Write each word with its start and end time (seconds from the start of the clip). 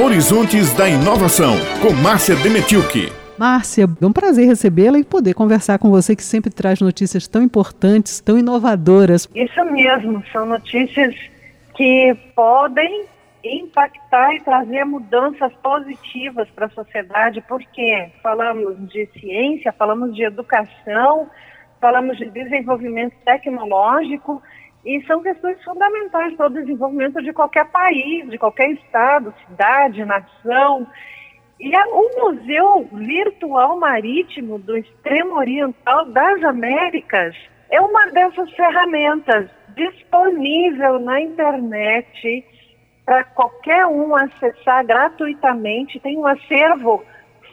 Horizontes 0.00 0.72
da 0.74 0.88
Inovação, 0.88 1.54
com 1.82 1.92
Márcia 1.92 2.36
Demetilke. 2.36 3.12
Márcia, 3.36 3.84
é 4.00 4.06
um 4.06 4.12
prazer 4.12 4.46
recebê-la 4.46 4.96
e 4.96 5.02
poder 5.02 5.34
conversar 5.34 5.76
com 5.80 5.90
você 5.90 6.14
que 6.14 6.22
sempre 6.22 6.52
traz 6.52 6.80
notícias 6.80 7.26
tão 7.26 7.42
importantes, 7.42 8.20
tão 8.20 8.38
inovadoras. 8.38 9.28
Isso 9.34 9.64
mesmo, 9.64 10.22
são 10.32 10.46
notícias 10.46 11.16
que 11.74 12.16
podem 12.36 13.06
impactar 13.42 14.36
e 14.36 14.40
trazer 14.40 14.84
mudanças 14.84 15.52
positivas 15.54 16.48
para 16.50 16.66
a 16.66 16.70
sociedade, 16.70 17.42
porque 17.48 18.08
falamos 18.22 18.76
de 18.88 19.04
ciência, 19.18 19.72
falamos 19.72 20.14
de 20.14 20.22
educação, 20.22 21.28
falamos 21.80 22.16
de 22.18 22.30
desenvolvimento 22.30 23.14
tecnológico 23.24 24.40
e 24.84 25.02
são 25.06 25.22
questões 25.22 25.62
fundamentais 25.64 26.34
para 26.34 26.46
o 26.46 26.50
desenvolvimento 26.50 27.22
de 27.22 27.32
qualquer 27.32 27.66
país, 27.66 28.28
de 28.30 28.38
qualquer 28.38 28.70
estado, 28.70 29.34
cidade, 29.46 30.04
nação. 30.04 30.86
E 31.60 31.76
o 31.76 32.20
Museu 32.20 32.88
Virtual 32.92 33.78
Marítimo 33.78 34.58
do 34.58 34.76
Extremo 34.76 35.36
Oriental 35.36 36.06
das 36.06 36.42
Américas 36.44 37.34
é 37.70 37.80
uma 37.80 38.06
dessas 38.06 38.50
ferramentas 38.52 39.50
disponível 39.74 40.98
na 41.00 41.20
internet 41.20 42.44
para 43.04 43.24
qualquer 43.24 43.86
um 43.86 44.14
acessar 44.14 44.86
gratuitamente. 44.86 46.00
Tem 46.00 46.16
um 46.16 46.26
acervo 46.26 47.02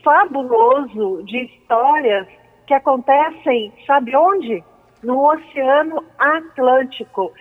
fabuloso 0.03 1.23
de 1.23 1.45
histórias 1.45 2.27
que 2.67 2.73
acontecem, 2.73 3.73
sabe 3.85 4.15
onde? 4.15 4.63
No 5.05 5.23
Oceano 5.31 6.03
Atlântico. 6.17 7.31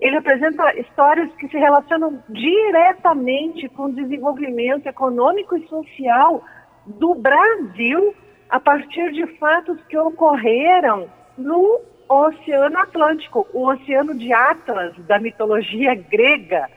Ele 0.00 0.16
apresenta 0.16 0.78
histórias 0.78 1.32
que 1.36 1.48
se 1.48 1.56
relacionam 1.56 2.22
diretamente 2.28 3.68
com 3.70 3.84
o 3.84 3.92
desenvolvimento 3.92 4.86
econômico 4.86 5.56
e 5.56 5.66
social 5.68 6.44
do 6.86 7.14
Brasil 7.14 8.14
a 8.50 8.60
partir 8.60 9.12
de 9.12 9.26
fatos 9.38 9.78
que 9.88 9.96
ocorreram 9.96 11.08
no 11.38 11.80
Oceano 12.08 12.78
Atlântico, 12.78 13.46
o 13.52 13.66
Oceano 13.68 14.14
de 14.14 14.32
Atlas 14.32 14.94
da 15.06 15.18
mitologia 15.18 15.94
grega, 15.94 16.68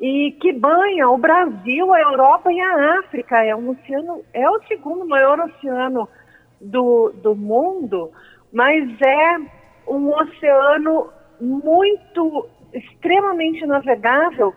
e 0.00 0.32
que 0.40 0.52
banha 0.52 1.08
o 1.08 1.18
Brasil, 1.18 1.92
a 1.92 2.00
Europa 2.00 2.52
e 2.52 2.60
a 2.60 2.98
África. 3.00 3.44
É 3.44 3.54
um 3.54 3.70
oceano, 3.70 4.22
é 4.32 4.48
o 4.48 4.60
segundo 4.64 5.06
maior 5.06 5.40
oceano 5.40 6.08
do, 6.60 7.12
do 7.22 7.34
mundo, 7.34 8.10
mas 8.52 8.84
é 9.00 9.57
um 9.88 10.12
oceano 10.12 11.10
muito 11.40 12.48
extremamente 12.72 13.64
navegável, 13.66 14.54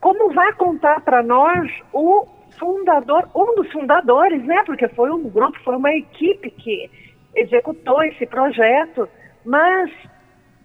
como 0.00 0.32
vai 0.32 0.52
contar 0.54 1.00
para 1.02 1.22
nós 1.22 1.70
o 1.92 2.26
fundador, 2.58 3.28
um 3.34 3.54
dos 3.54 3.70
fundadores, 3.72 4.44
né? 4.44 4.62
Porque 4.66 4.88
foi 4.88 5.10
um 5.10 5.28
grupo, 5.28 5.58
foi 5.64 5.76
uma 5.76 5.92
equipe 5.92 6.50
que 6.50 6.90
executou 7.34 8.02
esse 8.02 8.26
projeto, 8.26 9.08
mas 9.44 9.90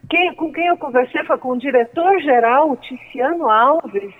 quem, 0.10 0.34
com 0.36 0.52
quem 0.52 0.68
eu 0.68 0.78
conversei 0.78 1.24
foi 1.26 1.38
com 1.38 1.50
o 1.50 1.60
diretor-geral, 1.60 2.76
Ticiano 2.78 3.50
Alves, 3.50 4.14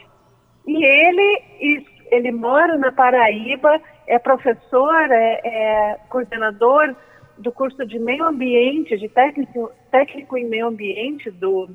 e 0.66 0.86
ele, 0.86 1.84
ele 2.12 2.32
mora 2.32 2.78
na 2.78 2.92
Paraíba, 2.92 3.80
é 4.06 4.20
professor, 4.20 5.12
é, 5.12 5.42
é 5.44 5.98
coordenador 6.10 6.96
do 7.38 7.52
curso 7.52 7.86
de 7.86 8.00
meio 8.00 8.26
ambiente, 8.26 8.98
de 8.98 9.08
técnico, 9.10 9.72
técnico 9.92 10.38
em 10.38 10.46
meio 10.46 10.68
ambiente 10.68 11.30
do, 11.32 11.70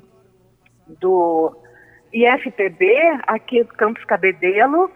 do 0.99 1.55
IFPB, 2.13 2.85
aqui 3.27 3.63
do 3.63 3.73
Campus 3.73 4.03
Cabedelo, 4.05 4.91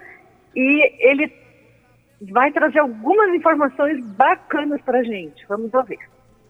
e 0.56 0.94
ele 1.00 1.32
vai 2.32 2.52
trazer 2.52 2.80
algumas 2.80 3.34
informações 3.34 4.04
bacanas 4.16 4.82
para 4.82 5.00
a 5.00 5.04
gente. 5.04 5.46
Vamos 5.48 5.74
ouvir. 5.74 6.00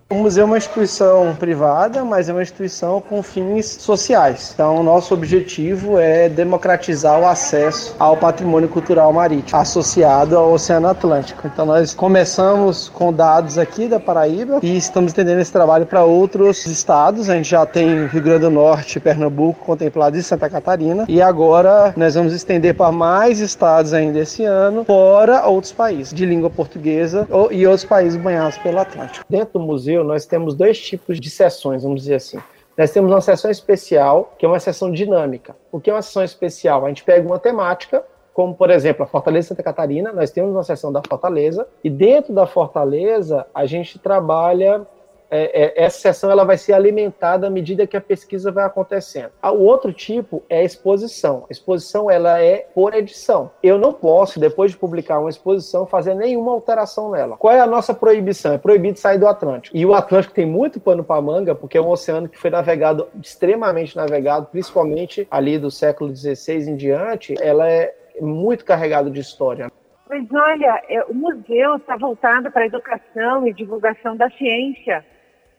O 0.09 0.15
museu 0.15 0.43
é 0.43 0.45
uma 0.45 0.57
instituição 0.57 1.35
privada, 1.35 2.05
mas 2.05 2.29
é 2.29 2.31
uma 2.31 2.41
instituição 2.41 3.01
com 3.01 3.21
fins 3.21 3.65
sociais. 3.65 4.51
Então, 4.53 4.81
nosso 4.81 5.13
objetivo 5.13 5.99
é 5.99 6.29
democratizar 6.29 7.19
o 7.19 7.25
acesso 7.25 7.93
ao 7.99 8.15
patrimônio 8.15 8.69
cultural 8.69 9.11
marítimo 9.11 9.59
associado 9.59 10.37
ao 10.37 10.53
Oceano 10.53 10.87
Atlântico. 10.87 11.45
Então, 11.45 11.65
nós 11.65 11.93
começamos 11.93 12.87
com 12.87 13.11
dados 13.11 13.57
aqui 13.57 13.89
da 13.89 13.99
Paraíba 13.99 14.59
e 14.63 14.77
estamos 14.77 15.09
estendendo 15.09 15.41
esse 15.41 15.51
trabalho 15.51 15.85
para 15.85 16.05
outros 16.05 16.65
estados. 16.65 17.29
A 17.29 17.35
gente 17.35 17.49
já 17.49 17.65
tem 17.65 18.07
Rio 18.07 18.23
Grande 18.23 18.41
do 18.43 18.49
Norte, 18.49 19.01
Pernambuco 19.01 19.65
contemplado 19.65 20.17
e 20.17 20.23
Santa 20.23 20.49
Catarina. 20.49 21.03
E 21.09 21.21
agora 21.21 21.93
nós 21.97 22.15
vamos 22.15 22.31
estender 22.31 22.75
para 22.75 22.93
mais 22.93 23.39
estados 23.39 23.93
ainda 23.93 24.19
esse 24.19 24.45
ano, 24.45 24.85
fora 24.85 25.45
outros 25.45 25.73
países 25.73 26.13
de 26.13 26.25
língua 26.25 26.49
portuguesa 26.49 27.27
e 27.51 27.67
outros 27.67 27.83
países 27.83 28.17
banhados 28.17 28.57
pelo 28.59 28.79
Atlântico. 28.79 29.25
Dentro 29.29 29.59
do 29.59 29.65
museu 29.65 29.96
museu, 29.97 30.03
nós 30.03 30.25
temos 30.25 30.53
dois 30.53 30.79
tipos 30.79 31.19
de 31.19 31.29
sessões, 31.29 31.83
vamos 31.83 32.01
dizer 32.01 32.15
assim. 32.15 32.39
Nós 32.77 32.91
temos 32.91 33.11
uma 33.11 33.21
sessão 33.21 33.49
especial, 33.49 34.33
que 34.37 34.45
é 34.45 34.49
uma 34.49 34.59
sessão 34.59 34.91
dinâmica. 34.91 35.55
O 35.71 35.79
que 35.79 35.89
é 35.89 35.93
uma 35.93 36.01
sessão 36.01 36.23
especial? 36.23 36.85
A 36.85 36.89
gente 36.89 37.03
pega 37.03 37.25
uma 37.25 37.39
temática, 37.39 38.03
como 38.33 38.53
por 38.53 38.69
exemplo 38.69 39.03
a 39.03 39.07
Fortaleza 39.07 39.49
Santa 39.49 39.63
Catarina, 39.63 40.11
nós 40.13 40.29
temos 40.29 40.51
uma 40.51 40.63
sessão 40.63 40.91
da 40.91 41.01
Fortaleza, 41.07 41.67
e 41.83 41.89
dentro 41.89 42.33
da 42.33 42.45
Fortaleza 42.45 43.47
a 43.53 43.65
gente 43.65 43.97
trabalha 43.97 44.85
é, 45.29 45.63
é, 45.63 45.85
essa 45.85 45.99
sessão 45.99 46.31
ela 46.31 46.43
vai 46.43 46.57
ser 46.57 46.73
alimentada 46.73 47.47
à 47.47 47.49
medida 47.49 47.87
que 47.87 47.97
a 47.97 48.01
pesquisa 48.01 48.51
vai 48.51 48.65
acontecendo. 48.65 49.31
Ah, 49.41 49.51
o 49.51 49.63
outro 49.63 49.91
tipo 49.91 50.43
é 50.49 50.59
a 50.59 50.63
exposição. 50.63 51.45
A 51.49 51.51
exposição 51.51 52.09
ela 52.09 52.41
é 52.41 52.67
por 52.73 52.93
edição. 52.93 53.51
Eu 53.61 53.77
não 53.77 53.93
posso, 53.93 54.39
depois 54.39 54.71
de 54.71 54.77
publicar 54.77 55.19
uma 55.19 55.29
exposição, 55.29 55.85
fazer 55.85 56.13
nenhuma 56.13 56.51
alteração 56.51 57.11
nela. 57.11 57.37
Qual 57.37 57.53
é 57.53 57.59
a 57.59 57.67
nossa 57.67 57.93
proibição? 57.93 58.53
É 58.53 58.57
proibido 58.57 58.99
sair 58.99 59.17
do 59.17 59.27
Atlântico. 59.27 59.75
E 59.75 59.85
o 59.85 59.93
Atlântico 59.93 60.33
tem 60.33 60.45
muito 60.45 60.79
pano 60.79 61.03
para 61.03 61.21
manga, 61.21 61.55
porque 61.55 61.77
é 61.77 61.81
um 61.81 61.89
oceano 61.89 62.29
que 62.29 62.37
foi 62.37 62.49
navegado, 62.49 63.07
extremamente 63.21 63.95
navegado, 63.95 64.47
principalmente 64.47 65.27
ali 65.29 65.57
do 65.57 65.69
século 65.69 66.15
XVI 66.15 66.69
em 66.69 66.75
diante. 66.75 67.35
Ela 67.41 67.69
é 67.69 67.93
muito 68.21 68.65
carregado 68.65 69.11
de 69.11 69.19
história. 69.19 69.71
Mas 70.09 70.25
olha, 70.31 70.81
é, 70.87 71.03
o 71.03 71.13
museu 71.13 71.75
está 71.75 71.97
voltado 71.97 72.49
para 72.49 72.63
a 72.63 72.67
educação 72.67 73.45
e 73.45 73.53
divulgação 73.53 74.15
da 74.15 74.29
ciência 74.29 75.03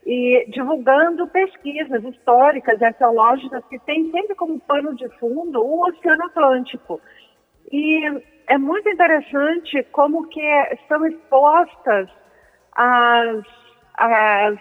e 0.09 0.47
divulgando 0.49 1.29
pesquisas 1.29 2.03
históricas 2.03 2.81
e 2.81 2.85
arqueológicas 2.87 3.63
que 3.67 3.79
têm 3.81 4.11
sempre 4.11 4.35
como 4.37 4.59
pano 4.59 4.97
de 4.97 5.07
fundo 5.19 5.63
o 5.63 5.87
Oceano 5.87 6.25
Atlântico. 6.25 6.99
E 7.71 8.07
é 8.47 8.57
muito 8.57 8.89
interessante 8.89 9.83
como 9.93 10.27
que 10.29 10.41
são 10.89 11.07
expostas 11.07 12.09
as, 12.73 13.45
as 13.99 14.59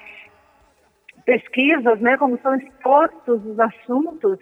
pesquisas, 1.24 1.98
né, 2.02 2.18
como 2.18 2.38
são 2.40 2.54
expostos 2.56 3.46
os 3.46 3.58
assuntos 3.58 4.38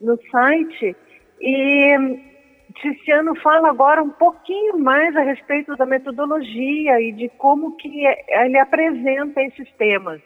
no 0.00 0.18
site. 0.30 0.96
E 1.42 1.94
Tiziano 2.76 3.34
fala 3.42 3.68
agora 3.68 4.02
um 4.02 4.08
pouquinho 4.08 4.78
mais 4.78 5.14
a 5.14 5.20
respeito 5.20 5.76
da 5.76 5.84
metodologia 5.84 6.98
e 7.02 7.12
de 7.12 7.28
como 7.36 7.76
que 7.76 8.06
ele 8.06 8.58
apresenta 8.58 9.42
esses 9.42 9.70
temas 9.72 10.22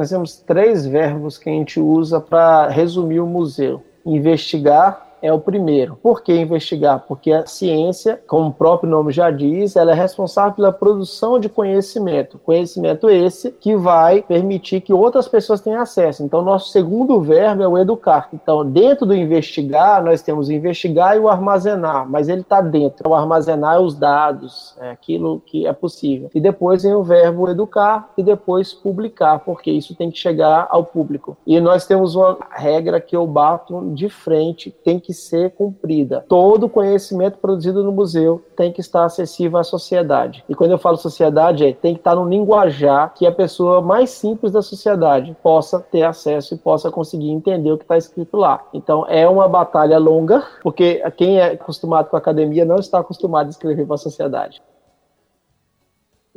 nós 0.00 0.08
temos 0.08 0.36
três 0.38 0.86
verbos 0.86 1.36
que 1.36 1.50
a 1.50 1.52
gente 1.52 1.78
usa 1.78 2.18
para 2.18 2.68
resumir 2.68 3.20
o 3.20 3.26
museu: 3.26 3.82
investigar, 4.06 5.09
é 5.22 5.32
o 5.32 5.38
primeiro. 5.38 5.98
Por 6.02 6.22
que 6.22 6.32
investigar? 6.32 7.04
Porque 7.06 7.32
a 7.32 7.46
ciência, 7.46 8.20
como 8.26 8.48
o 8.48 8.52
próprio 8.52 8.90
nome 8.90 9.12
já 9.12 9.30
diz, 9.30 9.76
ela 9.76 9.92
é 9.92 9.94
responsável 9.94 10.52
pela 10.54 10.72
produção 10.72 11.38
de 11.38 11.48
conhecimento. 11.48 12.38
Conhecimento 12.38 13.08
esse 13.08 13.50
que 13.52 13.76
vai 13.76 14.22
permitir 14.22 14.80
que 14.80 14.92
outras 14.92 15.28
pessoas 15.28 15.60
tenham 15.60 15.80
acesso. 15.80 16.22
Então, 16.22 16.42
nosso 16.42 16.70
segundo 16.70 17.20
verbo 17.20 17.62
é 17.62 17.68
o 17.68 17.78
educar. 17.78 18.28
Então, 18.32 18.64
dentro 18.64 19.06
do 19.06 19.14
investigar, 19.14 20.02
nós 20.02 20.22
temos 20.22 20.48
o 20.48 20.52
investigar 20.52 21.16
e 21.16 21.20
o 21.20 21.28
armazenar, 21.28 22.08
mas 22.08 22.28
ele 22.28 22.42
está 22.42 22.60
dentro. 22.60 23.10
O 23.10 23.14
armazenar 23.14 23.76
é 23.76 23.78
os 23.78 23.94
dados, 23.94 24.74
é 24.80 24.90
aquilo 24.90 25.42
que 25.46 25.66
é 25.66 25.72
possível. 25.72 26.30
E 26.34 26.40
depois 26.40 26.82
vem 26.82 26.94
o 26.94 27.02
verbo 27.02 27.48
educar 27.48 28.10
e 28.16 28.22
depois 28.22 28.72
publicar, 28.72 29.40
porque 29.40 29.70
isso 29.70 29.94
tem 29.94 30.10
que 30.10 30.18
chegar 30.18 30.68
ao 30.70 30.84
público. 30.84 31.36
E 31.46 31.60
nós 31.60 31.86
temos 31.86 32.14
uma 32.14 32.38
regra 32.50 33.00
que 33.00 33.16
eu 33.16 33.26
bato 33.26 33.90
de 33.94 34.08
frente, 34.08 34.70
tem 34.84 34.98
que 34.98 35.09
que 35.10 35.14
ser 35.14 35.50
cumprida. 35.50 36.24
Todo 36.28 36.68
conhecimento 36.68 37.38
produzido 37.38 37.82
no 37.82 37.90
museu 37.90 38.44
tem 38.56 38.72
que 38.72 38.80
estar 38.80 39.04
acessível 39.04 39.58
à 39.58 39.64
sociedade. 39.64 40.44
E 40.48 40.54
quando 40.54 40.70
eu 40.70 40.78
falo 40.78 40.96
sociedade, 40.96 41.66
é 41.66 41.72
tem 41.72 41.94
que 41.94 42.00
estar 42.00 42.14
no 42.14 42.28
linguajar 42.28 43.12
que 43.12 43.26
a 43.26 43.32
pessoa 43.32 43.82
mais 43.82 44.10
simples 44.10 44.52
da 44.52 44.62
sociedade 44.62 45.36
possa 45.42 45.80
ter 45.80 46.04
acesso 46.04 46.54
e 46.54 46.58
possa 46.58 46.92
conseguir 46.92 47.30
entender 47.30 47.72
o 47.72 47.76
que 47.76 47.82
está 47.82 47.98
escrito 47.98 48.36
lá. 48.36 48.64
Então 48.72 49.04
é 49.08 49.28
uma 49.28 49.48
batalha 49.48 49.98
longa, 49.98 50.44
porque 50.62 51.02
quem 51.16 51.40
é 51.40 51.46
acostumado 51.52 52.08
com 52.08 52.14
a 52.14 52.20
academia 52.20 52.64
não 52.64 52.76
está 52.76 53.00
acostumado 53.00 53.48
a 53.48 53.50
escrever 53.50 53.84
para 53.84 53.96
a 53.96 53.98
sociedade. 53.98 54.62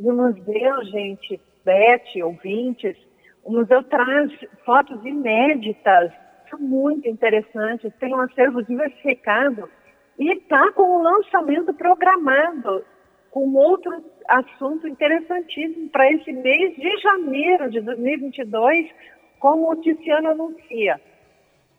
No 0.00 0.14
museu, 0.14 0.84
gente, 0.86 1.40
Beth, 1.64 2.24
ouvintes, 2.24 2.96
o 3.44 3.52
museu 3.52 3.84
traz 3.84 4.32
fotos 4.64 5.04
inéditas 5.04 6.10
muito 6.58 7.08
interessantes, 7.08 7.92
tem 7.98 8.14
um 8.14 8.20
acervo 8.20 8.62
diversificado 8.62 9.68
e 10.18 10.32
está 10.32 10.72
com 10.72 10.98
o 10.98 11.02
lançamento 11.02 11.72
programado 11.74 12.84
com 13.30 13.52
outro 13.54 13.92
assunto 14.28 14.86
interessantíssimo 14.86 15.88
para 15.90 16.10
esse 16.12 16.32
mês 16.32 16.76
de 16.76 16.98
janeiro 16.98 17.68
de 17.68 17.80
2022, 17.80 18.88
como 19.40 19.72
o 19.72 19.76
Tiziano 19.76 20.30
anuncia. 20.30 21.00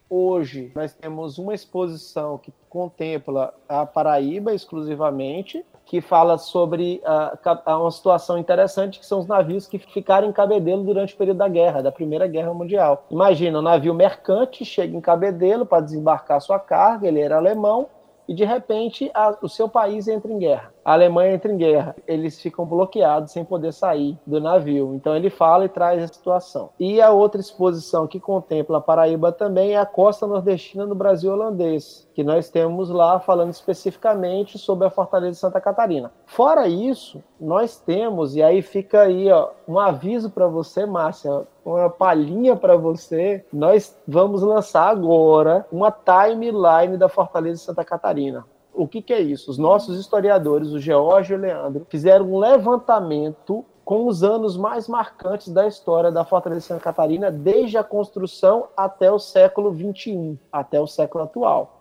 Hoje 0.09 0.71
nós 0.75 0.93
temos 0.93 1.37
uma 1.37 1.53
exposição 1.53 2.37
que 2.37 2.53
contempla 2.69 3.53
a 3.69 3.85
Paraíba 3.85 4.53
exclusivamente, 4.53 5.65
que 5.85 6.01
fala 6.01 6.37
sobre 6.37 7.01
uh, 7.05 7.77
uma 7.79 7.91
situação 7.91 8.37
interessante, 8.37 8.99
que 8.99 9.05
são 9.05 9.19
os 9.19 9.27
navios 9.27 9.67
que 9.67 9.77
ficaram 9.77 10.27
em 10.27 10.33
Cabedelo 10.33 10.83
durante 10.83 11.13
o 11.13 11.17
período 11.17 11.37
da 11.37 11.47
guerra, 11.47 11.83
da 11.83 11.91
Primeira 11.91 12.27
Guerra 12.27 12.53
Mundial. 12.53 13.05
Imagina, 13.09 13.59
um 13.59 13.61
navio 13.61 13.93
mercante 13.93 14.65
chega 14.65 14.97
em 14.97 15.01
Cabedelo 15.01 15.65
para 15.65 15.83
desembarcar 15.83 16.41
sua 16.41 16.59
carga, 16.59 17.07
ele 17.07 17.21
era 17.21 17.37
alemão, 17.37 17.87
e 18.27 18.33
de 18.33 18.43
repente 18.43 19.11
a, 19.13 19.37
o 19.41 19.47
seu 19.47 19.69
país 19.69 20.07
entra 20.07 20.31
em 20.31 20.39
guerra. 20.39 20.74
A 20.85 20.93
Alemanha 20.93 21.33
entra 21.33 21.51
em 21.51 21.57
guerra, 21.57 21.95
eles 22.05 22.39
ficam 22.39 22.63
bloqueados 22.63 23.31
sem 23.31 23.43
poder 23.43 23.73
sair 23.73 24.19
do 24.23 24.39
navio. 24.39 24.93
Então 24.93 25.15
ele 25.15 25.31
fala 25.31 25.65
e 25.65 25.69
traz 25.69 26.03
a 26.03 26.07
situação. 26.07 26.69
E 26.79 27.01
a 27.01 27.09
outra 27.09 27.41
exposição 27.41 28.05
que 28.05 28.19
contempla 28.19 28.77
a 28.77 28.81
Paraíba 28.81 29.31
também 29.31 29.73
é 29.73 29.79
a 29.79 29.85
costa 29.87 30.27
nordestina 30.27 30.85
do 30.85 30.93
Brasil 30.93 31.31
holandês, 31.31 32.07
que 32.13 32.23
nós 32.23 32.51
temos 32.51 32.91
lá 32.91 33.19
falando 33.19 33.49
especificamente 33.49 34.59
sobre 34.59 34.85
a 34.85 34.91
Fortaleza 34.91 35.31
de 35.31 35.37
Santa 35.39 35.59
Catarina. 35.59 36.11
Fora 36.27 36.67
isso, 36.67 37.23
nós 37.41 37.79
temos, 37.79 38.35
e 38.35 38.43
aí 38.43 38.61
fica 38.61 39.01
aí 39.01 39.31
ó, 39.31 39.49
um 39.67 39.79
aviso 39.79 40.29
para 40.29 40.45
você, 40.45 40.85
Márcia, 40.85 41.47
uma 41.65 41.89
palhinha 41.89 42.55
para 42.55 42.77
você. 42.77 43.43
Nós 43.51 43.97
vamos 44.07 44.43
lançar 44.43 44.87
agora 44.87 45.65
uma 45.71 45.91
timeline 45.91 46.95
da 46.95 47.09
Fortaleza 47.09 47.55
de 47.55 47.65
Santa 47.65 47.83
Catarina. 47.83 48.45
O 48.75 48.87
que, 48.87 49.01
que 49.01 49.13
é 49.13 49.21
isso? 49.21 49.49
Os 49.49 49.57
nossos 49.57 49.99
historiadores, 49.99 50.71
o 50.71 50.79
George 50.79 51.33
e 51.33 51.35
o 51.35 51.39
Leandro, 51.39 51.87
fizeram 51.89 52.31
um 52.31 52.37
levantamento 52.37 53.65
com 53.85 54.07
os 54.07 54.23
anos 54.23 54.57
mais 54.57 54.87
marcantes 54.87 55.53
da 55.53 55.67
história 55.67 56.11
da 56.11 56.25
Fortaleza 56.25 56.61
de 56.61 56.67
Santa 56.67 56.83
Catarina, 56.83 57.31
desde 57.31 57.77
a 57.77 57.83
construção 57.83 58.67
até 58.75 59.11
o 59.11 59.19
século 59.19 59.71
XXI, 59.73 60.39
até 60.51 60.79
o 60.79 60.87
século 60.87 61.23
atual. 61.23 61.71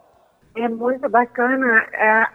É 0.55 0.69
muito 0.69 1.08
bacana. 1.08 1.87
É, 1.94 2.29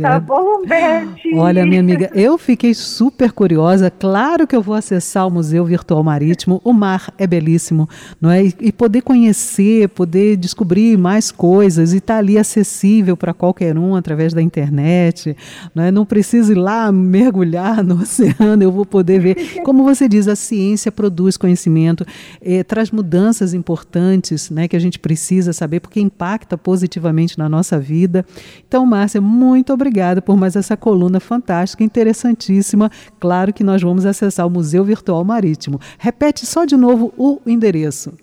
tá 0.01 0.15
é. 0.15 0.19
bom, 0.21 0.65
Beth? 0.65 1.37
Olha, 1.37 1.67
minha 1.67 1.81
amiga, 1.81 2.11
eu 2.15 2.39
fiquei 2.39 2.73
super 2.73 3.33
curiosa. 3.33 3.91
Claro 3.91 4.47
que 4.47 4.57
eu 4.57 4.63
vou 4.63 4.75
acessar 4.75 5.27
o 5.27 5.31
Museu 5.31 5.63
Virtual 5.67 6.03
Marítimo. 6.03 6.59
O 6.65 6.73
mar 6.73 7.13
é 7.19 7.27
belíssimo, 7.27 7.87
não 8.19 8.31
é? 8.31 8.45
E, 8.45 8.55
e 8.63 8.73
poder 8.73 9.03
conhecer, 9.03 9.87
poder 9.91 10.35
descobrir 10.39 10.97
mais 10.97 11.31
coisas 11.31 11.93
e 11.93 11.99
estar 11.99 12.15
tá 12.15 12.19
ali 12.19 12.39
acessível 12.39 13.15
para 13.15 13.35
qualquer 13.35 13.77
um 13.77 13.95
através 13.95 14.33
da 14.33 14.41
internet, 14.41 15.37
não 15.75 15.85
é? 15.85 15.91
Não 15.91 16.07
precisa 16.07 16.51
ir 16.53 16.57
lá 16.57 16.91
mergulhar 16.91 17.85
no 17.85 17.97
oceano, 18.01 18.63
eu 18.63 18.73
vou 18.73 18.87
poder 18.87 19.21
ver. 19.21 19.61
Como 19.63 19.85
você 19.85 20.09
diz, 20.09 20.27
a 20.27 20.35
ciência 20.35 20.91
produz 20.91 21.37
conhecimento 21.37 22.07
eh, 22.43 22.63
traz 22.63 22.91
mudanças 22.91 23.55
importantes 23.55 24.51
né, 24.51 24.69
que 24.69 24.77
a 24.77 24.79
gente 24.79 24.99
precisa 24.99 25.53
saber, 25.53 25.81
porque 25.81 26.01
impacta 26.01 26.57
positivamente 26.57 27.39
na 27.39 27.49
nossa 27.49 27.79
vida. 27.79 28.25
Então, 28.67 28.87
Márcia, 28.87 29.21
muito 29.21 29.73
obrigada 29.73 30.23
por 30.23 30.37
mais 30.37 30.57
essa 30.57 30.77
coluna 30.77 31.21
fantástica, 31.21 31.85
interessantíssima. 31.85 32.91
Claro 33.19 33.53
que 33.53 33.65
nós 33.65 33.83
vamos 33.83 34.07
acessar 34.07 34.47
o 34.47 34.51
Museu 34.51 34.85
Virtual 34.85 35.25
Marítimo. 35.25 35.81
Repete 35.99 36.47
só 36.47 36.65
de 36.65 36.77
novo 36.77 37.13
o 37.17 37.41
endereço. 37.47 38.17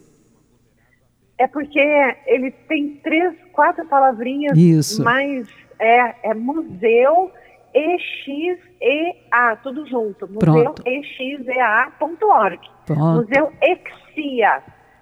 É 1.38 1.48
porque 1.48 1.80
ele 2.28 2.52
tem 2.68 3.00
três, 3.04 3.36
quatro 3.52 3.86
palavrinhas 3.86 4.58
Isso. 4.58 5.04
mais. 5.04 5.48
É, 5.78 6.30
é 6.30 6.34
museu 6.34 7.30
EXEA, 7.76 9.58
tudo 9.62 9.86
junto. 9.86 10.28
Museuexea.org. 10.32 12.60
Museu 12.90 13.52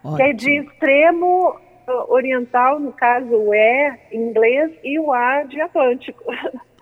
Ótimo. 0.04 0.18
que 0.18 0.24
é 0.24 0.34
de 0.34 0.60
extremo 0.62 1.56
oriental, 2.10 2.80
no 2.80 2.92
caso 2.92 3.28
o 3.28 3.54
E 3.54 3.94
inglês 4.12 4.72
e 4.84 5.00
o 5.00 5.12
A 5.12 5.44
de 5.44 5.60
Atlântico. 5.62 6.24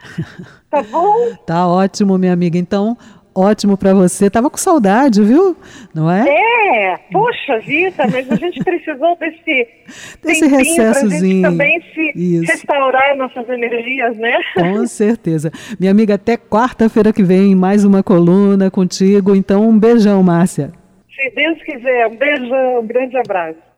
tá 0.69 0.81
bom? 0.83 1.35
Tá 1.45 1.67
ótimo, 1.67 2.17
minha 2.17 2.33
amiga. 2.33 2.57
Então, 2.57 2.97
ótimo 3.33 3.77
para 3.77 3.93
você. 3.93 4.29
Tava 4.29 4.49
com 4.49 4.57
saudade, 4.57 5.21
viu? 5.23 5.55
Não 5.93 6.09
é? 6.09 6.25
É, 6.27 6.97
poxa 7.11 7.59
vida, 7.59 8.07
mas 8.11 8.29
a 8.29 8.35
gente 8.35 8.63
precisou 8.63 9.15
desse, 9.17 9.67
desse 10.23 10.47
recessozinho. 10.47 11.49
também 11.49 11.81
se 11.93 12.11
Isso. 12.15 12.51
restaurar 12.51 13.15
nossas 13.15 13.47
energias, 13.49 14.17
né? 14.17 14.37
Com 14.55 14.85
certeza. 14.85 15.51
Minha 15.79 15.91
amiga, 15.91 16.15
até 16.15 16.37
quarta-feira 16.37 17.13
que 17.13 17.23
vem, 17.23 17.55
mais 17.55 17.83
uma 17.83 18.03
coluna 18.03 18.69
contigo. 18.69 19.35
Então, 19.35 19.67
um 19.67 19.77
beijão, 19.77 20.21
Márcia. 20.23 20.80
Se 21.21 21.29
Deus 21.29 21.62
quiser, 21.62 22.07
um 22.07 22.15
beijão, 22.15 22.79
um 22.79 22.88
grande 22.88 23.15
abraço. 23.15 23.70